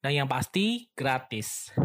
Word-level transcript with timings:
Dan 0.00 0.24
yang 0.24 0.32
pasti, 0.32 0.88
gratis. 0.96 1.76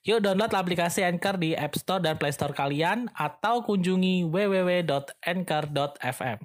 Yuk 0.00 0.24
download 0.24 0.56
aplikasi 0.56 1.04
Anchor 1.04 1.36
di 1.36 1.52
App 1.52 1.76
Store 1.76 2.00
dan 2.00 2.16
Play 2.16 2.32
Store 2.32 2.56
kalian 2.56 3.12
atau 3.12 3.60
kunjungi 3.60 4.24
www.anchor.fm. 4.24 6.38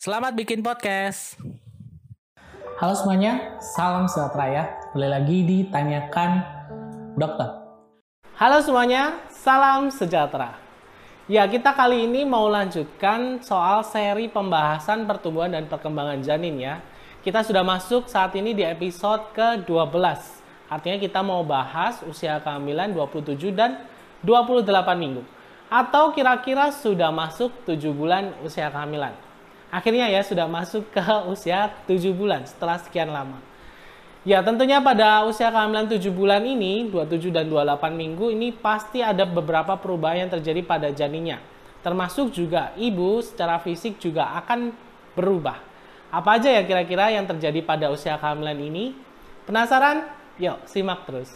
Selamat 0.00 0.32
bikin 0.32 0.64
podcast! 0.64 1.36
Halo 2.80 2.96
semuanya, 2.96 3.60
salam 3.60 4.08
sejahtera 4.08 4.46
ya. 4.48 4.64
Kembali 4.96 5.10
lagi 5.12 5.44
ditanyakan 5.44 6.30
dokter. 7.20 7.60
Halo 8.40 8.64
semuanya, 8.64 9.20
salam 9.28 9.92
sejahtera. 9.92 10.56
Ya, 11.28 11.44
kita 11.44 11.76
kali 11.76 12.08
ini 12.08 12.24
mau 12.24 12.48
lanjutkan 12.48 13.44
soal 13.44 13.84
seri 13.84 14.32
pembahasan 14.32 15.04
pertumbuhan 15.04 15.52
dan 15.52 15.68
perkembangan 15.68 16.24
janin 16.24 16.56
ya. 16.56 16.80
Kita 17.20 17.44
sudah 17.44 17.60
masuk 17.60 18.08
saat 18.08 18.32
ini 18.32 18.56
di 18.56 18.64
episode 18.64 19.28
ke-12. 19.36 20.43
Artinya 20.68 20.96
kita 20.96 21.20
mau 21.20 21.44
bahas 21.44 22.00
usia 22.08 22.40
kehamilan 22.40 22.92
27 22.96 23.52
dan 23.52 23.84
28 24.24 24.64
minggu. 24.96 25.22
Atau 25.68 26.16
kira-kira 26.16 26.72
sudah 26.72 27.12
masuk 27.12 27.52
7 27.68 27.92
bulan 27.92 28.32
usia 28.40 28.72
kehamilan. 28.72 29.12
Akhirnya 29.68 30.06
ya 30.08 30.22
sudah 30.24 30.48
masuk 30.48 30.88
ke 30.94 31.02
usia 31.34 31.72
7 31.84 32.14
bulan 32.16 32.48
setelah 32.48 32.80
sekian 32.80 33.12
lama. 33.12 33.36
Ya 34.24 34.40
tentunya 34.40 34.80
pada 34.80 35.28
usia 35.28 35.52
kehamilan 35.52 35.84
7 35.84 36.00
bulan 36.08 36.40
ini, 36.48 36.88
27 36.88 37.28
dan 37.28 37.44
28 37.52 37.92
minggu 37.92 38.32
ini 38.32 38.56
pasti 38.56 39.04
ada 39.04 39.28
beberapa 39.28 39.76
perubahan 39.76 40.24
yang 40.24 40.30
terjadi 40.32 40.64
pada 40.64 40.88
janinnya. 40.88 41.44
Termasuk 41.84 42.32
juga 42.32 42.72
ibu 42.80 43.20
secara 43.20 43.60
fisik 43.60 44.00
juga 44.00 44.32
akan 44.40 44.72
berubah. 45.12 45.60
Apa 46.08 46.40
aja 46.40 46.48
ya 46.48 46.64
kira-kira 46.64 47.12
yang 47.12 47.28
terjadi 47.28 47.60
pada 47.60 47.92
usia 47.92 48.16
kehamilan 48.16 48.56
ini? 48.56 48.96
Penasaran? 49.44 50.23
Yuk 50.34 50.66
simak 50.66 51.06
terus. 51.06 51.30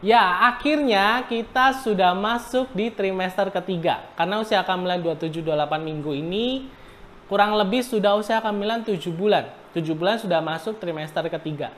Ya, 0.00 0.48
akhirnya 0.48 1.28
kita 1.28 1.76
sudah 1.84 2.16
masuk 2.16 2.72
di 2.72 2.88
trimester 2.88 3.52
ketiga. 3.52 4.00
Karena 4.16 4.40
usia 4.40 4.64
kehamilan 4.64 5.00
27-28 5.04 5.76
minggu 5.80 6.12
ini 6.16 6.72
kurang 7.28 7.52
lebih 7.56 7.84
sudah 7.84 8.16
usia 8.16 8.40
kehamilan 8.40 8.80
7 8.80 8.96
bulan. 9.12 9.48
7 9.76 9.92
bulan 9.92 10.16
sudah 10.16 10.40
masuk 10.40 10.80
trimester 10.80 11.28
ketiga. 11.28 11.72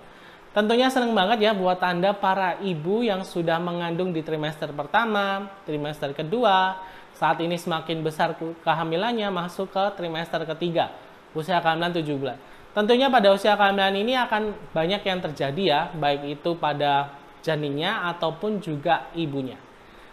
Tentunya 0.53 0.92
senang 0.92 1.17
banget 1.17 1.48
ya 1.48 1.56
buat 1.56 1.81
Anda 1.81 2.12
para 2.12 2.61
ibu 2.61 3.00
yang 3.00 3.25
sudah 3.25 3.56
mengandung 3.56 4.12
di 4.12 4.20
trimester 4.20 4.69
pertama, 4.77 5.48
trimester 5.64 6.12
kedua, 6.12 6.77
saat 7.17 7.41
ini 7.41 7.56
semakin 7.56 8.05
besar 8.05 8.36
kehamilannya 8.36 9.33
masuk 9.33 9.73
ke 9.73 9.84
trimester 9.97 10.45
ketiga, 10.45 10.92
usia 11.33 11.56
kehamilan 11.56 11.97
7 11.97 12.05
bulan. 12.20 12.36
Tentunya 12.77 13.08
pada 13.08 13.33
usia 13.33 13.57
kehamilan 13.57 13.96
ini 13.96 14.13
akan 14.13 14.52
banyak 14.77 15.01
yang 15.01 15.24
terjadi 15.24 15.63
ya, 15.64 15.80
baik 15.96 16.36
itu 16.36 16.52
pada 16.61 17.17
janinnya 17.40 18.13
ataupun 18.13 18.61
juga 18.61 19.08
ibunya. 19.17 19.57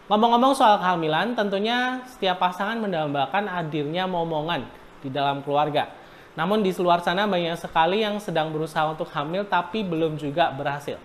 Ngomong-ngomong 0.07 0.55
soal 0.55 0.79
kehamilan, 0.79 1.35
tentunya 1.35 1.99
setiap 2.07 2.39
pasangan 2.39 2.79
mendambakan 2.79 3.43
hadirnya 3.43 4.07
momongan 4.07 4.63
di 5.03 5.11
dalam 5.11 5.43
keluarga. 5.43 5.98
Namun 6.39 6.63
di 6.63 6.71
luar 6.79 7.03
sana 7.03 7.27
banyak 7.27 7.59
sekali 7.59 7.99
yang 7.99 8.15
sedang 8.23 8.47
berusaha 8.55 8.87
untuk 8.87 9.11
hamil 9.11 9.43
tapi 9.43 9.83
belum 9.83 10.15
juga 10.15 10.47
berhasil. 10.55 10.95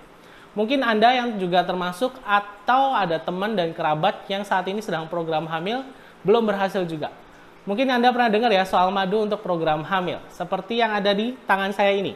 Mungkin 0.55 0.87
Anda 0.87 1.11
yang 1.11 1.35
juga 1.43 1.67
termasuk 1.67 2.15
atau 2.23 2.95
ada 2.95 3.19
teman 3.19 3.59
dan 3.59 3.75
kerabat 3.75 4.31
yang 4.31 4.47
saat 4.47 4.71
ini 4.71 4.79
sedang 4.79 5.11
program 5.11 5.51
hamil 5.51 5.83
belum 6.23 6.47
berhasil 6.47 6.87
juga. 6.87 7.11
Mungkin 7.67 7.91
Anda 7.91 8.15
pernah 8.15 8.31
dengar 8.31 8.55
ya 8.55 8.63
soal 8.63 8.95
madu 8.95 9.27
untuk 9.27 9.43
program 9.43 9.83
hamil, 9.83 10.23
seperti 10.31 10.79
yang 10.79 10.95
ada 10.95 11.11
di 11.11 11.35
tangan 11.51 11.75
saya 11.75 11.99
ini. 11.99 12.15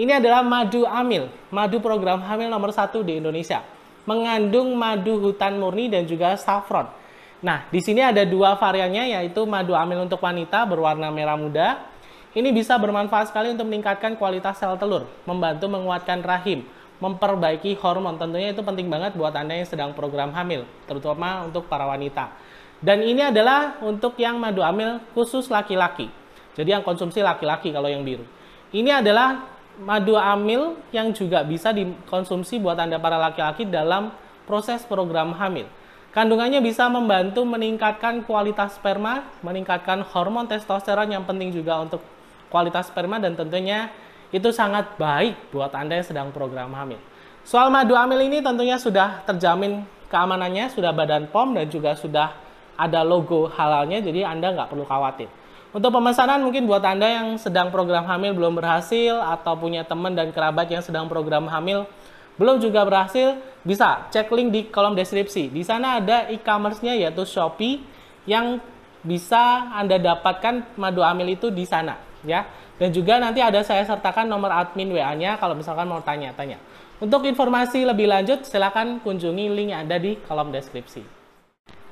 Ini 0.00 0.16
adalah 0.16 0.40
madu 0.40 0.88
amil, 0.88 1.28
madu 1.52 1.84
program 1.84 2.24
hamil 2.24 2.48
nomor 2.48 2.72
satu 2.72 3.04
di 3.04 3.20
Indonesia. 3.20 3.60
Mengandung 4.08 4.72
madu 4.72 5.20
hutan 5.20 5.60
murni 5.60 5.92
dan 5.92 6.08
juga 6.08 6.40
saffron. 6.40 6.88
Nah, 7.44 7.68
di 7.68 7.84
sini 7.84 8.00
ada 8.00 8.24
dua 8.24 8.56
variannya 8.56 9.20
yaitu 9.20 9.44
madu 9.44 9.76
amil 9.76 10.08
untuk 10.08 10.24
wanita 10.24 10.64
berwarna 10.64 11.12
merah 11.12 11.36
muda. 11.36 11.93
Ini 12.34 12.50
bisa 12.50 12.74
bermanfaat 12.82 13.30
sekali 13.30 13.54
untuk 13.54 13.70
meningkatkan 13.70 14.18
kualitas 14.18 14.58
sel 14.58 14.74
telur, 14.74 15.06
membantu 15.22 15.70
menguatkan 15.70 16.18
rahim, 16.18 16.66
memperbaiki 16.98 17.78
hormon. 17.78 18.18
Tentunya 18.18 18.50
itu 18.50 18.58
penting 18.58 18.90
banget 18.90 19.14
buat 19.14 19.30
Anda 19.38 19.54
yang 19.54 19.70
sedang 19.70 19.94
program 19.94 20.34
hamil, 20.34 20.66
terutama 20.90 21.46
untuk 21.46 21.70
para 21.70 21.86
wanita. 21.86 22.34
Dan 22.82 23.06
ini 23.06 23.30
adalah 23.30 23.78
untuk 23.86 24.18
yang 24.18 24.42
madu 24.42 24.66
amil 24.66 24.98
khusus 25.14 25.46
laki-laki. 25.46 26.10
Jadi 26.58 26.74
yang 26.74 26.82
konsumsi 26.82 27.22
laki-laki 27.22 27.70
kalau 27.70 27.86
yang 27.86 28.02
biru. 28.02 28.26
Ini 28.74 28.98
adalah 28.98 29.46
madu 29.78 30.18
amil 30.18 30.74
yang 30.90 31.14
juga 31.14 31.46
bisa 31.46 31.70
dikonsumsi 31.70 32.58
buat 32.58 32.74
Anda 32.82 32.98
para 32.98 33.14
laki-laki 33.14 33.62
dalam 33.62 34.10
proses 34.42 34.82
program 34.82 35.38
hamil. 35.38 35.70
Kandungannya 36.10 36.62
bisa 36.62 36.86
membantu 36.90 37.42
meningkatkan 37.42 38.26
kualitas 38.26 38.78
sperma, 38.78 39.22
meningkatkan 39.42 40.02
hormon 40.02 40.46
testosteron 40.46 41.10
yang 41.10 41.26
penting 41.26 41.50
juga 41.50 41.78
untuk 41.78 42.02
kualitas 42.54 42.86
sperma 42.86 43.18
dan 43.18 43.34
tentunya 43.34 43.90
itu 44.30 44.54
sangat 44.54 44.94
baik 44.94 45.50
buat 45.50 45.74
Anda 45.74 45.98
yang 45.98 46.06
sedang 46.06 46.28
program 46.30 46.70
hamil. 46.70 47.02
Soal 47.42 47.66
madu 47.74 47.98
amil 47.98 48.30
ini 48.30 48.38
tentunya 48.38 48.78
sudah 48.78 49.26
terjamin 49.26 49.82
keamanannya, 50.06 50.70
sudah 50.70 50.94
badan 50.94 51.26
POM 51.34 51.58
dan 51.58 51.66
juga 51.66 51.98
sudah 51.98 52.30
ada 52.78 53.02
logo 53.02 53.50
halalnya, 53.50 53.98
jadi 53.98 54.30
Anda 54.30 54.54
nggak 54.54 54.70
perlu 54.70 54.86
khawatir. 54.86 55.26
Untuk 55.74 55.90
pemesanan 55.90 56.46
mungkin 56.46 56.70
buat 56.70 56.86
Anda 56.86 57.10
yang 57.10 57.34
sedang 57.42 57.74
program 57.74 58.06
hamil 58.06 58.30
belum 58.38 58.54
berhasil 58.54 59.18
atau 59.18 59.58
punya 59.58 59.82
teman 59.82 60.14
dan 60.14 60.30
kerabat 60.30 60.70
yang 60.70 60.86
sedang 60.86 61.10
program 61.10 61.50
hamil 61.50 61.90
belum 62.38 62.62
juga 62.62 62.86
berhasil, 62.86 63.38
bisa 63.66 64.06
cek 64.10 64.30
link 64.30 64.48
di 64.54 64.60
kolom 64.70 64.94
deskripsi. 64.94 65.50
Di 65.50 65.62
sana 65.66 65.98
ada 66.02 66.30
e-commerce-nya 66.30 66.94
yaitu 66.94 67.26
Shopee 67.26 67.82
yang 68.26 68.62
bisa 69.02 69.70
Anda 69.74 69.98
dapatkan 69.98 70.78
madu 70.78 71.02
hamil 71.02 71.34
itu 71.34 71.50
di 71.50 71.66
sana 71.66 72.13
ya. 72.26 72.48
Dan 72.80 72.90
juga 72.90 73.22
nanti 73.22 73.38
ada 73.38 73.62
saya 73.62 73.86
sertakan 73.86 74.26
nomor 74.26 74.50
admin 74.50 74.90
WA-nya 74.90 75.38
kalau 75.38 75.54
misalkan 75.54 75.86
mau 75.86 76.02
tanya-tanya. 76.02 76.58
Untuk 76.98 77.22
informasi 77.28 77.86
lebih 77.86 78.10
lanjut 78.10 78.42
silakan 78.48 78.98
kunjungi 79.04 79.46
link 79.52 79.70
yang 79.70 79.86
ada 79.86 80.00
di 80.00 80.18
kolom 80.26 80.50
deskripsi. 80.50 81.04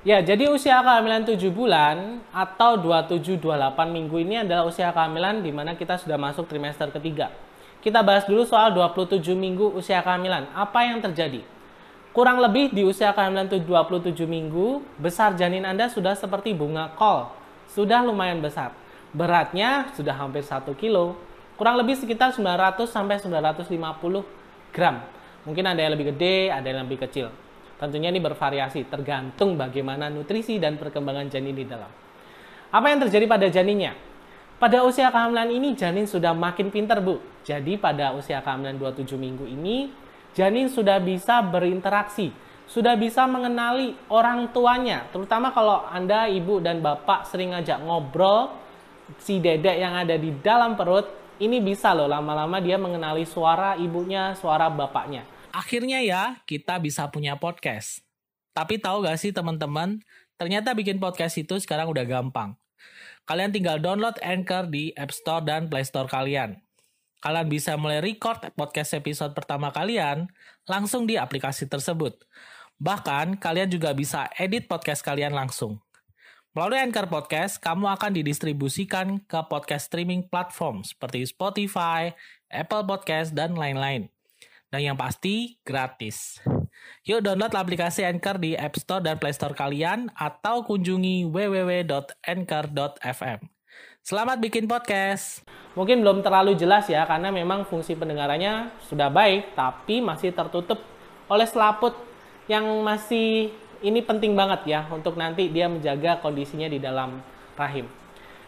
Ya, 0.02 0.18
jadi 0.18 0.50
usia 0.50 0.82
kehamilan 0.82 1.22
7 1.22 1.38
bulan 1.54 2.18
atau 2.34 2.74
27-28 2.74 3.38
minggu 3.86 4.16
ini 4.18 4.42
adalah 4.42 4.66
usia 4.66 4.90
kehamilan 4.90 5.46
di 5.46 5.54
mana 5.54 5.78
kita 5.78 5.94
sudah 5.94 6.18
masuk 6.18 6.50
trimester 6.50 6.90
ketiga. 6.90 7.30
Kita 7.78 8.02
bahas 8.02 8.26
dulu 8.26 8.42
soal 8.42 8.74
27 8.74 9.22
minggu 9.38 9.78
usia 9.78 10.02
kehamilan. 10.02 10.50
Apa 10.58 10.90
yang 10.90 10.98
terjadi? 10.98 11.46
Kurang 12.10 12.42
lebih 12.42 12.74
di 12.74 12.82
usia 12.82 13.14
kehamilan 13.14 13.46
27 13.46 14.26
minggu, 14.26 14.82
besar 14.98 15.38
janin 15.38 15.62
Anda 15.62 15.86
sudah 15.86 16.18
seperti 16.18 16.50
bunga 16.50 16.90
kol. 16.98 17.30
Sudah 17.70 18.02
lumayan 18.02 18.42
besar. 18.42 18.74
Beratnya 19.12 19.92
sudah 19.92 20.16
hampir 20.16 20.40
1 20.40 20.72
kilo. 20.76 21.20
Kurang 21.60 21.76
lebih 21.76 22.00
sekitar 22.00 22.32
900 22.32 22.88
sampai 22.88 23.20
950 23.20 24.24
gram. 24.72 25.04
Mungkin 25.44 25.64
ada 25.68 25.80
yang 25.84 25.92
lebih 25.92 26.16
gede, 26.16 26.48
ada 26.48 26.64
yang 26.64 26.88
lebih 26.88 27.04
kecil. 27.04 27.28
Tentunya 27.76 28.08
ini 28.08 28.22
bervariasi, 28.22 28.88
tergantung 28.88 29.58
bagaimana 29.58 30.06
nutrisi 30.08 30.56
dan 30.56 30.78
perkembangan 30.78 31.28
janin 31.28 31.52
di 31.52 31.66
dalam. 31.66 31.90
Apa 32.72 32.86
yang 32.88 33.04
terjadi 33.04 33.26
pada 33.28 33.46
janinnya? 33.52 33.92
Pada 34.56 34.86
usia 34.86 35.10
kehamilan 35.10 35.50
ini, 35.50 35.74
janin 35.74 36.06
sudah 36.06 36.30
makin 36.30 36.70
pintar, 36.70 37.02
Bu. 37.02 37.18
Jadi 37.42 37.74
pada 37.76 38.14
usia 38.14 38.38
kehamilan 38.38 38.78
27 38.78 39.18
minggu 39.18 39.44
ini, 39.50 39.90
janin 40.32 40.70
sudah 40.70 41.02
bisa 41.02 41.42
berinteraksi, 41.42 42.30
sudah 42.70 42.94
bisa 42.94 43.26
mengenali 43.26 43.98
orang 44.06 44.54
tuanya. 44.54 45.10
Terutama 45.10 45.50
kalau 45.50 45.82
Anda, 45.90 46.30
ibu, 46.30 46.62
dan 46.62 46.78
bapak 46.78 47.26
sering 47.26 47.50
ngajak 47.50 47.82
ngobrol, 47.82 48.61
si 49.18 49.38
dedek 49.38 49.78
yang 49.78 49.94
ada 49.94 50.14
di 50.18 50.34
dalam 50.42 50.74
perut, 50.74 51.08
ini 51.42 51.58
bisa 51.58 51.90
loh 51.96 52.06
lama-lama 52.06 52.62
dia 52.62 52.78
mengenali 52.78 53.26
suara 53.26 53.74
ibunya, 53.78 54.34
suara 54.38 54.70
bapaknya. 54.70 55.26
Akhirnya 55.52 56.00
ya, 56.00 56.40
kita 56.48 56.80
bisa 56.80 57.08
punya 57.12 57.36
podcast. 57.36 58.00
Tapi 58.52 58.76
tahu 58.76 59.04
gak 59.04 59.16
sih 59.16 59.32
teman-teman, 59.32 60.00
Ternyata 60.42 60.74
bikin 60.74 60.98
podcast 60.98 61.38
itu 61.38 61.54
sekarang 61.62 61.86
udah 61.94 62.02
gampang. 62.02 62.58
Kalian 63.30 63.54
tinggal 63.54 63.78
download 63.78 64.18
Anchor 64.26 64.66
di 64.66 64.90
App 64.98 65.14
Store 65.14 65.38
dan 65.38 65.70
Play 65.70 65.86
Store 65.86 66.10
kalian. 66.10 66.58
Kalian 67.22 67.46
bisa 67.46 67.78
mulai 67.78 68.02
record 68.02 68.42
podcast 68.58 68.98
episode 68.98 69.38
pertama 69.38 69.70
kalian 69.70 70.26
langsung 70.66 71.06
di 71.06 71.14
aplikasi 71.14 71.70
tersebut. 71.70 72.18
Bahkan, 72.82 73.38
kalian 73.38 73.70
juga 73.70 73.94
bisa 73.94 74.26
edit 74.34 74.66
podcast 74.66 75.06
kalian 75.06 75.30
langsung. 75.30 75.78
Melalui 76.52 76.84
Anchor 76.84 77.08
Podcast, 77.08 77.56
kamu 77.64 77.88
akan 77.96 78.12
didistribusikan 78.12 79.24
ke 79.24 79.40
podcast 79.48 79.88
streaming 79.88 80.28
platform 80.28 80.84
seperti 80.84 81.24
Spotify, 81.24 82.12
Apple 82.52 82.84
Podcast, 82.84 83.32
dan 83.32 83.56
lain-lain. 83.56 84.12
Dan 84.68 84.84
yang 84.84 85.00
pasti, 85.00 85.56
gratis. 85.64 86.44
Yuk 87.08 87.24
download 87.24 87.56
aplikasi 87.56 88.04
Anchor 88.04 88.36
di 88.36 88.52
App 88.52 88.76
Store 88.76 89.00
dan 89.00 89.16
Play 89.16 89.32
Store 89.32 89.56
kalian 89.56 90.12
atau 90.12 90.60
kunjungi 90.68 91.24
www.anchor.fm. 91.32 93.40
Selamat 94.04 94.36
bikin 94.36 94.68
podcast. 94.68 95.48
Mungkin 95.72 96.04
belum 96.04 96.20
terlalu 96.20 96.52
jelas 96.60 96.84
ya 96.84 97.08
karena 97.08 97.32
memang 97.32 97.64
fungsi 97.64 97.96
pendengarannya 97.96 98.76
sudah 98.92 99.08
baik 99.08 99.56
tapi 99.56 100.04
masih 100.04 100.36
tertutup 100.36 100.84
oleh 101.32 101.48
selaput 101.48 101.96
yang 102.44 102.68
masih 102.84 103.56
ini 103.82 104.00
penting 104.00 104.32
banget 104.38 104.64
ya 104.66 104.80
untuk 104.88 105.18
nanti 105.18 105.50
dia 105.50 105.66
menjaga 105.66 106.22
kondisinya 106.22 106.70
di 106.70 106.78
dalam 106.78 107.18
rahim. 107.58 107.86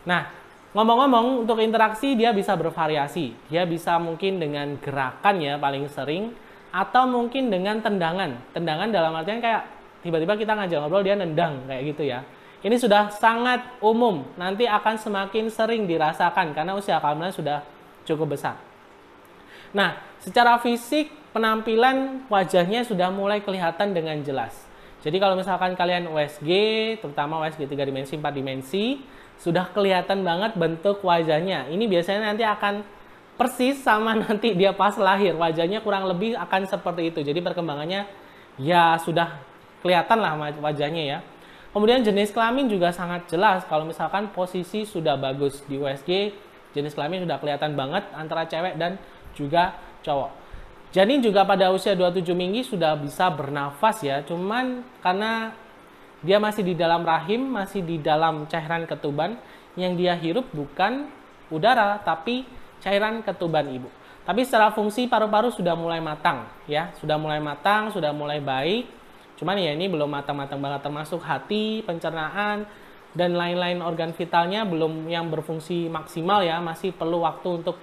Nah, 0.06 0.30
ngomong-ngomong 0.72 1.44
untuk 1.44 1.58
interaksi 1.58 2.14
dia 2.14 2.30
bisa 2.30 2.54
bervariasi. 2.54 3.50
Dia 3.50 3.66
bisa 3.66 3.98
mungkin 3.98 4.38
dengan 4.38 4.78
gerakan 4.78 5.42
ya 5.42 5.58
paling 5.58 5.90
sering 5.90 6.30
atau 6.70 7.04
mungkin 7.10 7.50
dengan 7.50 7.82
tendangan. 7.82 8.54
Tendangan 8.54 8.88
dalam 8.94 9.12
artian 9.14 9.42
kayak 9.42 9.62
tiba-tiba 10.06 10.34
kita 10.38 10.52
ngajak 10.54 10.78
ngobrol 10.82 11.02
dia 11.02 11.18
nendang 11.18 11.66
kayak 11.66 11.82
gitu 11.94 12.02
ya. 12.06 12.22
Ini 12.64 12.80
sudah 12.80 13.12
sangat 13.12 13.60
umum, 13.84 14.24
nanti 14.40 14.64
akan 14.64 14.96
semakin 14.96 15.52
sering 15.52 15.84
dirasakan 15.84 16.56
karena 16.56 16.72
usia 16.72 16.96
kehamilan 16.96 17.28
sudah 17.28 17.60
cukup 18.08 18.40
besar. 18.40 18.56
Nah, 19.76 20.00
secara 20.16 20.56
fisik 20.56 21.12
penampilan 21.36 22.24
wajahnya 22.32 22.88
sudah 22.88 23.12
mulai 23.12 23.44
kelihatan 23.44 23.92
dengan 23.92 24.16
jelas. 24.24 24.63
Jadi 25.04 25.20
kalau 25.20 25.36
misalkan 25.36 25.76
kalian 25.76 26.08
USG, 26.08 26.48
terutama 27.04 27.44
USG 27.44 27.68
3 27.68 27.76
dimensi, 27.84 28.16
4 28.16 28.32
dimensi, 28.32 28.84
sudah 29.36 29.68
kelihatan 29.68 30.24
banget 30.24 30.56
bentuk 30.56 31.04
wajahnya. 31.04 31.68
Ini 31.68 31.84
biasanya 31.84 32.32
nanti 32.32 32.40
akan 32.40 32.80
persis 33.36 33.84
sama 33.84 34.16
nanti 34.24 34.56
dia 34.56 34.72
pas 34.72 34.96
lahir. 34.96 35.36
Wajahnya 35.36 35.84
kurang 35.84 36.08
lebih 36.08 36.40
akan 36.40 36.64
seperti 36.64 37.12
itu. 37.12 37.20
Jadi 37.20 37.44
perkembangannya 37.44 38.08
ya 38.56 38.96
sudah 38.96 39.36
kelihatan 39.84 40.24
lah 40.24 40.40
wajahnya 40.64 41.02
ya. 41.04 41.18
Kemudian 41.76 42.00
jenis 42.00 42.32
kelamin 42.32 42.72
juga 42.72 42.88
sangat 42.94 43.28
jelas. 43.28 43.66
Kalau 43.68 43.84
misalkan 43.84 44.32
posisi 44.32 44.88
sudah 44.88 45.20
bagus 45.20 45.60
di 45.68 45.76
USG, 45.76 46.32
jenis 46.72 46.96
kelamin 46.96 47.28
sudah 47.28 47.36
kelihatan 47.42 47.76
banget 47.76 48.08
antara 48.16 48.48
cewek 48.48 48.80
dan 48.80 48.96
juga 49.36 49.76
cowok. 50.00 50.43
Janin 50.94 51.18
juga 51.18 51.42
pada 51.42 51.74
usia 51.74 51.98
27 51.98 52.30
minggu 52.38 52.62
sudah 52.62 52.94
bisa 52.94 53.26
bernafas 53.34 53.98
ya, 54.06 54.22
cuman 54.22 54.86
karena 55.02 55.50
dia 56.22 56.38
masih 56.38 56.62
di 56.62 56.78
dalam 56.78 57.02
rahim, 57.02 57.50
masih 57.50 57.82
di 57.82 57.98
dalam 57.98 58.46
cairan 58.46 58.86
ketuban, 58.86 59.34
yang 59.74 59.98
dia 59.98 60.14
hirup 60.14 60.46
bukan 60.54 61.10
udara, 61.50 61.98
tapi 62.06 62.46
cairan 62.78 63.26
ketuban 63.26 63.66
ibu. 63.74 63.90
Tapi 64.22 64.46
secara 64.46 64.70
fungsi 64.70 65.10
paru-paru 65.10 65.50
sudah 65.50 65.74
mulai 65.74 65.98
matang 65.98 66.46
ya, 66.70 66.94
sudah 67.02 67.18
mulai 67.18 67.42
matang, 67.42 67.90
sudah 67.90 68.14
mulai 68.14 68.38
baik 68.38 68.86
Cuman 69.34 69.58
ya 69.58 69.74
ini 69.74 69.90
belum 69.90 70.10
matang-matang 70.10 70.62
banget 70.62 70.86
termasuk 70.86 71.20
hati, 71.26 71.82
pencernaan, 71.82 72.66
dan 73.14 73.34
lain-lain 73.34 73.82
organ 73.82 74.14
vitalnya 74.14 74.66
belum 74.66 75.10
yang 75.10 75.30
berfungsi 75.30 75.90
maksimal 75.90 76.42
ya, 76.42 76.62
masih 76.62 76.94
perlu 76.94 77.22
waktu 77.26 77.62
untuk 77.62 77.78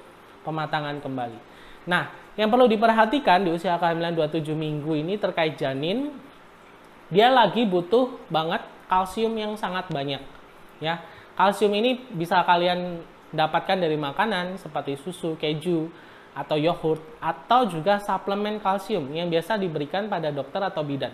pematangan 0.47 0.99
kembali. 1.03 1.39
Nah, 1.87 2.07
yang 2.39 2.47
perlu 2.47 2.67
diperhatikan 2.67 3.43
di 3.43 3.51
usia 3.51 3.75
kehamilan 3.75 4.15
27 4.15 4.55
minggu 4.55 4.95
ini 4.95 5.19
terkait 5.19 5.59
janin, 5.59 6.15
dia 7.11 7.27
lagi 7.27 7.67
butuh 7.67 8.15
banget 8.31 8.63
kalsium 8.87 9.35
yang 9.35 9.59
sangat 9.59 9.91
banyak. 9.91 10.23
Ya, 10.79 11.03
kalsium 11.35 11.75
ini 11.75 11.99
bisa 12.15 12.39
kalian 12.47 13.03
dapatkan 13.35 13.79
dari 13.79 13.99
makanan 13.99 14.55
seperti 14.59 14.95
susu, 14.99 15.35
keju, 15.35 15.91
atau 16.31 16.55
yogurt, 16.55 17.03
atau 17.19 17.67
juga 17.67 17.99
suplemen 17.99 18.63
kalsium 18.63 19.11
yang 19.11 19.27
biasa 19.27 19.59
diberikan 19.59 20.07
pada 20.07 20.31
dokter 20.31 20.63
atau 20.63 20.83
bidan. 20.87 21.11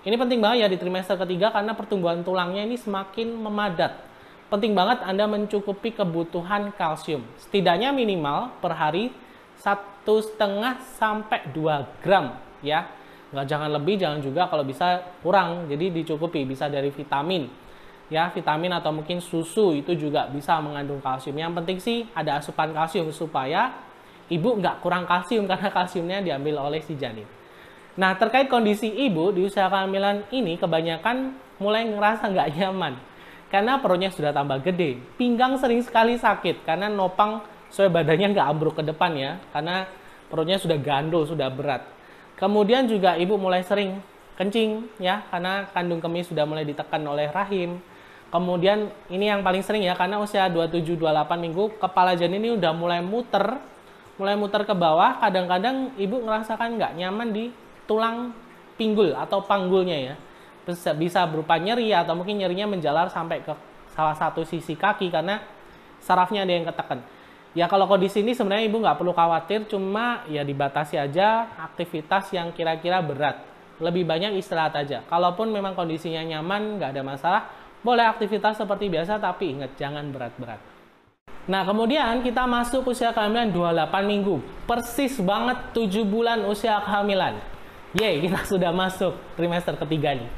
Ini 0.00 0.16
penting 0.16 0.40
banget 0.40 0.64
ya 0.64 0.68
di 0.70 0.78
trimester 0.80 1.18
ketiga 1.18 1.52
karena 1.52 1.76
pertumbuhan 1.76 2.22
tulangnya 2.22 2.64
ini 2.64 2.78
semakin 2.78 3.36
memadat. 3.36 4.00
Penting 4.48 4.72
banget 4.74 5.04
Anda 5.04 5.28
mencukupi 5.28 5.94
kebutuhan 5.94 6.72
kalsium. 6.74 7.22
Setidaknya 7.38 7.92
minimal 7.92 8.54
per 8.58 8.74
hari 8.74 9.12
satu 10.00 10.24
setengah 10.24 10.80
sampai 10.96 11.52
2 11.52 12.00
gram 12.00 12.32
ya. 12.64 12.88
Nggak 13.30 13.46
jangan 13.46 13.70
lebih, 13.70 13.94
jangan 14.00 14.18
juga 14.18 14.48
kalau 14.48 14.64
bisa 14.66 15.04
kurang. 15.22 15.68
Jadi 15.68 16.02
dicukupi 16.02 16.42
bisa 16.48 16.66
dari 16.66 16.88
vitamin 16.90 17.46
ya 18.10 18.26
vitamin 18.34 18.74
atau 18.74 18.90
mungkin 18.90 19.22
susu 19.22 19.70
itu 19.70 19.94
juga 19.94 20.26
bisa 20.26 20.58
mengandung 20.58 20.98
kalsium. 20.98 21.38
Yang 21.38 21.52
penting 21.62 21.78
sih 21.78 21.98
ada 22.10 22.42
asupan 22.42 22.74
kalsium 22.74 23.12
supaya 23.14 23.70
ibu 24.26 24.58
nggak 24.58 24.82
kurang 24.82 25.06
kalsium 25.06 25.46
karena 25.50 25.70
kalsiumnya 25.70 26.18
diambil 26.20 26.58
oleh 26.58 26.82
si 26.82 26.98
janin. 26.98 27.24
Nah, 27.94 28.18
terkait 28.18 28.50
kondisi 28.50 28.90
ibu 28.90 29.30
di 29.30 29.46
usia 29.46 29.68
kehamilan 29.70 30.26
ini 30.34 30.58
kebanyakan 30.58 31.36
mulai 31.62 31.86
ngerasa 31.86 32.32
nggak 32.32 32.48
nyaman. 32.58 32.94
Karena 33.50 33.82
perutnya 33.82 34.14
sudah 34.14 34.30
tambah 34.30 34.62
gede. 34.62 34.98
Pinggang 35.18 35.58
sering 35.58 35.82
sekali 35.82 36.14
sakit 36.14 36.62
karena 36.62 36.86
nopang 36.86 37.42
supaya 37.70 37.88
badannya 37.88 38.34
nggak 38.34 38.46
ambruk 38.50 38.74
ke 38.76 38.82
depan 38.84 39.14
ya. 39.16 39.38
Karena 39.54 39.86
perutnya 40.28 40.58
sudah 40.58 40.76
gandul, 40.76 41.24
sudah 41.24 41.48
berat. 41.48 41.86
Kemudian 42.36 42.90
juga 42.90 43.16
ibu 43.16 43.38
mulai 43.40 43.62
sering 43.64 44.02
kencing 44.40 44.88
ya 44.96 45.20
karena 45.28 45.68
kandung 45.76 46.00
kemih 46.00 46.24
sudah 46.24 46.48
mulai 46.48 46.64
ditekan 46.64 47.04
oleh 47.04 47.28
rahim. 47.28 47.76
Kemudian 48.30 48.88
ini 49.10 49.26
yang 49.26 49.42
paling 49.42 49.60
sering 49.60 49.82
ya 49.82 49.92
karena 49.98 50.22
usia 50.22 50.46
27-28 50.48 51.02
minggu 51.36 51.76
kepala 51.82 52.14
janin 52.14 52.38
ini 52.38 52.54
udah 52.54 52.72
mulai 52.72 53.02
muter, 53.02 53.58
mulai 54.16 54.38
muter 54.38 54.62
ke 54.64 54.72
bawah. 54.72 55.18
Kadang-kadang 55.18 55.92
ibu 55.98 56.22
ngerasakan 56.22 56.78
nggak 56.78 56.92
nyaman 56.96 57.28
di 57.34 57.50
tulang 57.84 58.32
pinggul 58.78 59.12
atau 59.12 59.44
panggulnya 59.44 59.98
ya. 59.98 60.14
Bisa, 60.64 60.94
bisa 60.94 61.26
berupa 61.26 61.58
nyeri 61.58 61.90
atau 61.90 62.14
mungkin 62.14 62.38
nyerinya 62.38 62.70
menjalar 62.70 63.10
sampai 63.10 63.42
ke 63.42 63.52
salah 63.92 64.14
satu 64.14 64.46
sisi 64.46 64.78
kaki 64.78 65.10
karena 65.10 65.42
sarafnya 66.00 66.46
ada 66.46 66.52
yang 66.54 66.64
ketekan. 66.64 67.02
Ya 67.50 67.66
kalau 67.66 67.90
kondisi 67.90 68.22
ini 68.22 68.30
sebenarnya 68.30 68.70
ibu 68.70 68.78
nggak 68.78 68.98
perlu 69.02 69.10
khawatir, 69.10 69.66
cuma 69.66 70.22
ya 70.30 70.46
dibatasi 70.46 70.94
aja 70.94 71.50
aktivitas 71.58 72.30
yang 72.30 72.54
kira-kira 72.54 73.02
berat. 73.02 73.42
Lebih 73.82 74.06
banyak 74.06 74.38
istirahat 74.38 74.78
aja. 74.78 75.02
Kalaupun 75.10 75.50
memang 75.50 75.74
kondisinya 75.74 76.22
nyaman, 76.22 76.78
nggak 76.78 76.90
ada 76.94 77.02
masalah, 77.02 77.42
boleh 77.82 78.06
aktivitas 78.06 78.60
seperti 78.60 78.86
biasa, 78.86 79.18
tapi 79.18 79.56
ingat 79.56 79.74
jangan 79.74 80.14
berat-berat. 80.14 80.60
Nah, 81.50 81.66
kemudian 81.66 82.22
kita 82.22 82.46
masuk 82.46 82.94
usia 82.94 83.10
kehamilan 83.10 83.50
28 83.50 84.04
minggu. 84.06 84.38
Persis 84.68 85.18
banget 85.18 85.74
7 85.74 86.06
bulan 86.06 86.46
usia 86.46 86.78
kehamilan. 86.84 87.40
Yeay, 87.98 88.22
kita 88.22 88.46
sudah 88.52 88.70
masuk 88.70 89.16
trimester 89.34 89.74
ketiga 89.74 90.14
nih. 90.14 90.30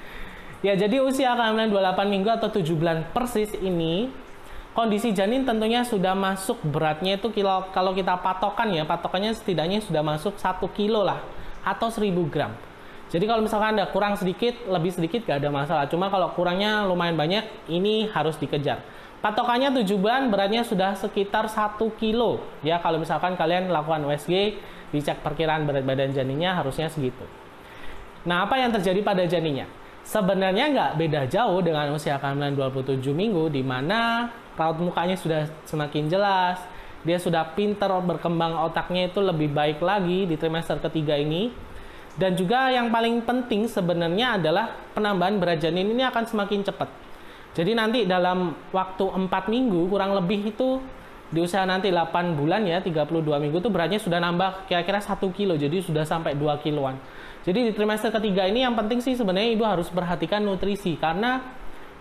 Ya, 0.65 0.73
jadi 0.79 1.03
usia 1.05 1.37
kehamilan 1.37 1.69
28 1.69 2.09
minggu 2.09 2.31
atau 2.33 2.49
7 2.49 2.65
bulan 2.79 3.05
persis 3.13 3.53
ini, 3.59 4.09
kondisi 4.73 5.13
janin 5.13 5.45
tentunya 5.45 5.85
sudah 5.85 6.17
masuk 6.17 6.61
beratnya 6.65 7.21
itu 7.21 7.29
kilo, 7.33 7.69
kalau 7.73 7.93
kita 7.93 8.17
patokan 8.21 8.73
ya, 8.73 8.85
patokannya 8.89 9.33
setidaknya 9.37 9.85
sudah 9.85 10.01
masuk 10.01 10.37
1 10.37 10.65
kilo 10.73 11.05
lah, 11.05 11.21
atau 11.65 11.89
1000 11.89 12.29
gram. 12.29 12.53
Jadi 13.13 13.29
kalau 13.29 13.45
misalkan 13.45 13.77
ada 13.77 13.93
kurang 13.93 14.17
sedikit, 14.17 14.57
lebih 14.65 14.89
sedikit 14.89 15.29
gak 15.29 15.45
ada 15.45 15.53
masalah. 15.53 15.85
Cuma 15.85 16.09
kalau 16.09 16.33
kurangnya 16.33 16.89
lumayan 16.89 17.13
banyak, 17.13 17.45
ini 17.69 18.09
harus 18.09 18.41
dikejar. 18.41 18.81
Patokannya 19.21 19.71
7 19.71 20.01
bulan, 20.01 20.33
beratnya 20.33 20.65
sudah 20.65 20.97
sekitar 20.97 21.47
1 21.47 21.93
kilo. 22.01 22.41
Ya, 22.65 22.81
kalau 22.81 22.97
misalkan 22.97 23.37
kalian 23.37 23.69
lakukan 23.69 24.03
USG, 24.09 24.57
dicek 24.91 25.21
perkiraan 25.21 25.69
berat 25.69 25.85
badan 25.85 26.11
janinnya 26.17 26.57
harusnya 26.57 26.89
segitu. 26.89 27.23
Nah, 28.25 28.49
apa 28.49 28.57
yang 28.57 28.73
terjadi 28.73 29.05
pada 29.05 29.23
janinnya? 29.29 29.69
Sebenarnya 30.03 30.73
nggak 30.75 30.91
beda 30.99 31.21
jauh 31.31 31.63
dengan 31.63 31.95
usia 31.95 32.19
kehamilan 32.19 32.57
27 32.59 33.15
minggu, 33.15 33.53
di 33.53 33.63
mana 33.63 34.27
raut 34.59 34.79
mukanya 34.79 35.17
sudah 35.19 35.49
semakin 35.69 36.09
jelas, 36.09 36.61
dia 37.03 37.19
sudah 37.19 37.55
pinter 37.57 37.89
berkembang 38.03 38.57
otaknya 38.69 39.11
itu 39.11 39.19
lebih 39.19 39.51
baik 39.51 39.83
lagi 39.83 40.25
di 40.25 40.35
trimester 40.39 40.79
ketiga 40.79 41.19
ini. 41.19 41.53
Dan 42.13 42.37
juga 42.37 42.69
yang 42.69 42.93
paling 42.93 43.25
penting 43.25 43.65
sebenarnya 43.65 44.37
adalah 44.37 44.69
penambahan 44.93 45.41
berat 45.41 45.65
janin 45.65 45.89
ini 45.89 46.05
akan 46.05 46.29
semakin 46.29 46.61
cepat. 46.61 46.89
Jadi 47.57 47.73
nanti 47.73 48.05
dalam 48.05 48.53
waktu 48.69 49.05
4 49.09 49.29
minggu 49.49 49.89
kurang 49.89 50.13
lebih 50.17 50.53
itu 50.53 50.81
di 51.33 51.41
usia 51.41 51.65
nanti 51.65 51.89
8 51.89 52.37
bulan 52.37 52.69
ya 52.69 52.85
32 52.85 53.09
minggu 53.25 53.57
itu 53.65 53.71
beratnya 53.73 53.97
sudah 53.97 54.21
nambah 54.21 54.69
kira-kira 54.69 55.01
1 55.01 55.17
kilo 55.33 55.57
jadi 55.57 55.81
sudah 55.81 56.05
sampai 56.05 56.37
2 56.37 56.45
kiloan 56.61 57.01
jadi 57.43 57.67
di 57.67 57.73
trimester 57.75 58.15
ketiga 58.15 58.47
ini 58.47 58.63
yang 58.63 58.79
penting 58.79 59.03
sih 59.03 59.19
sebenarnya 59.19 59.51
ibu 59.59 59.67
harus 59.67 59.91
perhatikan 59.91 60.47
nutrisi 60.47 60.95
karena 60.95 61.43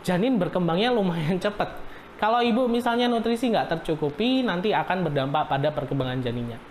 janin 0.06 0.38
berkembangnya 0.38 0.94
lumayan 0.94 1.42
cepat. 1.44 1.91
Kalau 2.22 2.38
ibu 2.46 2.70
misalnya 2.70 3.10
nutrisi 3.10 3.50
nggak 3.50 3.74
tercukupi, 3.74 4.46
nanti 4.46 4.70
akan 4.70 5.10
berdampak 5.10 5.50
pada 5.50 5.74
perkembangan 5.74 6.22
janinnya. 6.22 6.62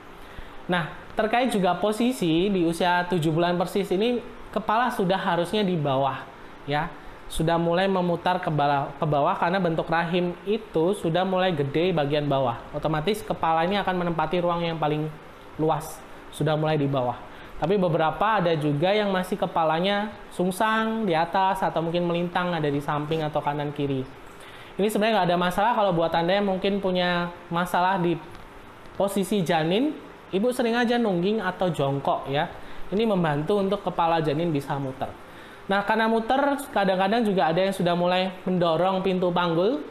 Nah, 0.71 0.95
terkait 1.19 1.51
juga 1.51 1.75
posisi 1.75 2.47
di 2.47 2.63
usia 2.63 3.03
7 3.11 3.19
bulan 3.35 3.59
persis 3.59 3.91
ini, 3.91 4.23
kepala 4.55 4.95
sudah 4.95 5.19
harusnya 5.19 5.67
di 5.67 5.75
bawah, 5.75 6.23
ya. 6.71 6.87
Sudah 7.27 7.59
mulai 7.59 7.91
memutar 7.91 8.39
ke 8.39 8.51
bawah, 8.51 8.95
ke 8.95 9.07
bawah 9.07 9.35
karena 9.39 9.59
bentuk 9.59 9.91
rahim 9.91 10.39
itu 10.47 10.95
sudah 10.95 11.27
mulai 11.27 11.51
gede 11.51 11.91
bagian 11.91 12.31
bawah. 12.31 12.59
Otomatis 12.71 13.23
kepala 13.27 13.67
ini 13.67 13.75
akan 13.79 14.07
menempati 14.07 14.39
ruang 14.39 14.63
yang 14.63 14.79
paling 14.79 15.11
luas, 15.59 15.99
sudah 16.31 16.55
mulai 16.55 16.79
di 16.79 16.87
bawah. 16.87 17.19
Tapi 17.59 17.75
beberapa 17.75 18.39
ada 18.39 18.55
juga 18.55 18.95
yang 18.95 19.11
masih 19.11 19.35
kepalanya 19.35 20.15
sungsang 20.31 21.07
di 21.07 21.15
atas 21.15 21.59
atau 21.63 21.83
mungkin 21.83 22.07
melintang 22.07 22.55
ada 22.55 22.71
di 22.71 22.79
samping 22.79 23.27
atau 23.27 23.43
kanan 23.43 23.75
kiri. 23.75 24.20
Ini 24.81 24.89
sebenarnya 24.89 25.21
nggak 25.21 25.29
ada 25.29 25.37
masalah 25.37 25.73
kalau 25.77 25.93
buat 25.93 26.09
anda 26.17 26.41
yang 26.41 26.49
mungkin 26.49 26.81
punya 26.81 27.29
masalah 27.53 28.01
di 28.01 28.17
posisi 28.97 29.45
janin, 29.45 29.93
ibu 30.33 30.49
sering 30.57 30.73
aja 30.73 30.97
nungging 30.97 31.45
atau 31.45 31.69
jongkok 31.69 32.25
ya. 32.33 32.49
Ini 32.89 33.05
membantu 33.05 33.61
untuk 33.61 33.85
kepala 33.85 34.25
janin 34.25 34.49
bisa 34.49 34.81
muter. 34.81 35.13
Nah, 35.69 35.85
karena 35.85 36.09
muter, 36.09 36.41
kadang-kadang 36.73 37.23
juga 37.29 37.53
ada 37.53 37.61
yang 37.61 37.77
sudah 37.77 37.93
mulai 37.93 38.33
mendorong 38.49 39.05
pintu 39.05 39.29
panggul. 39.29 39.85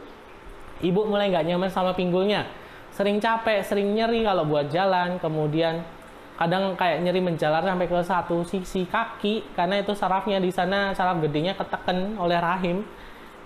Ibu 0.82 1.06
mulai 1.06 1.30
nggak 1.30 1.46
nyaman 1.46 1.70
sama 1.70 1.94
pinggulnya. 1.94 2.50
Sering 2.90 3.22
capek, 3.22 3.62
sering 3.62 3.94
nyeri 3.94 4.26
kalau 4.26 4.42
buat 4.42 4.68
jalan. 4.68 5.22
Kemudian 5.22 5.86
kadang 6.34 6.74
kayak 6.74 7.00
nyeri 7.00 7.22
menjalar 7.22 7.62
sampai 7.62 7.86
ke 7.86 7.96
satu 8.02 8.42
sisi 8.42 8.84
kaki. 8.90 9.54
Karena 9.54 9.80
itu 9.80 9.94
sarafnya 9.94 10.42
di 10.42 10.50
sana, 10.50 10.92
saraf 10.92 11.22
gedenya 11.22 11.54
ketekan 11.54 12.18
oleh 12.18 12.36
rahim. 12.42 12.82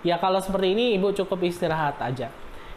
Ya 0.04 0.20
kalau 0.20 0.38
seperti 0.38 0.76
ini, 0.76 1.00
ibu 1.00 1.10
cukup 1.16 1.40
istirahat 1.48 1.96
aja. 1.98 2.28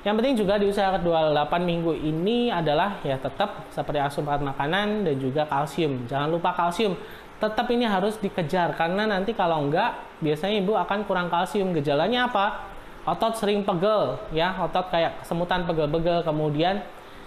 Yang 0.07 0.15
penting 0.23 0.35
juga 0.39 0.55
di 0.55 0.71
usia 0.71 0.87
kedua 0.95 1.35
8 1.35 1.67
minggu 1.67 1.91
ini 1.91 2.47
adalah 2.47 3.03
ya 3.03 3.19
tetap 3.19 3.67
seperti 3.75 3.99
asupan 3.99 4.39
makanan 4.39 5.03
dan 5.03 5.15
juga 5.19 5.43
kalsium. 5.43 6.07
Jangan 6.07 6.31
lupa 6.31 6.55
kalsium. 6.55 6.95
Tetap 7.43 7.67
ini 7.75 7.83
harus 7.83 8.15
dikejar 8.15 8.71
karena 8.79 9.03
nanti 9.03 9.35
kalau 9.35 9.67
enggak 9.67 9.99
biasanya 10.23 10.63
ibu 10.63 10.79
akan 10.79 11.03
kurang 11.03 11.27
kalsium. 11.27 11.75
Gejalanya 11.75 12.31
apa? 12.31 12.71
Otot 13.03 13.35
sering 13.35 13.67
pegel 13.67 14.15
ya. 14.31 14.55
Otot 14.63 14.87
kayak 14.87 15.27
semutan 15.27 15.67
pegel-pegel. 15.67 16.23
Kemudian 16.23 16.79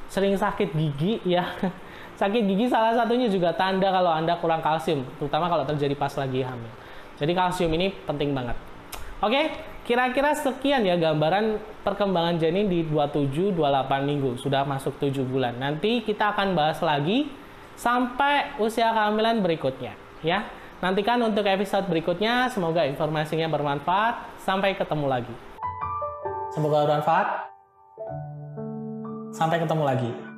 sering 0.08 0.32
sakit 0.40 0.72
gigi 0.72 1.20
ya. 1.28 1.52
Sakit 2.20 2.44
gigi 2.44 2.68
salah 2.68 2.92
satunya 2.92 3.32
juga 3.32 3.48
tanda 3.56 3.88
kalau 3.88 4.12
anda 4.12 4.36
kurang 4.44 4.60
kalsium 4.60 5.08
terutama 5.16 5.48
kalau 5.48 5.64
terjadi 5.64 5.96
pas 5.96 6.12
lagi 6.20 6.44
hamil. 6.44 6.68
Jadi 7.16 7.32
kalsium 7.32 7.72
ini 7.72 7.96
penting 8.04 8.36
banget. 8.36 8.56
Oke 9.24 9.69
kira-kira 9.90 10.38
sekian 10.38 10.86
ya 10.86 10.94
gambaran 10.94 11.58
perkembangan 11.82 12.38
janin 12.38 12.70
di 12.70 12.86
27-28 12.86 13.58
minggu 14.06 14.38
sudah 14.38 14.62
masuk 14.62 15.02
7 15.02 15.26
bulan 15.26 15.58
nanti 15.58 16.06
kita 16.06 16.30
akan 16.30 16.54
bahas 16.54 16.78
lagi 16.78 17.26
sampai 17.74 18.54
usia 18.62 18.94
kehamilan 18.94 19.42
berikutnya 19.42 19.98
ya. 20.22 20.46
Nantikan 20.80 21.20
untuk 21.20 21.44
episode 21.44 21.92
berikutnya, 21.92 22.48
semoga 22.48 22.88
informasinya 22.88 23.52
bermanfaat. 23.52 24.40
Sampai 24.40 24.72
ketemu 24.72 25.12
lagi. 25.12 25.34
Semoga 26.56 26.88
bermanfaat. 26.88 27.52
Sampai 29.36 29.60
ketemu 29.60 29.84
lagi. 29.84 30.29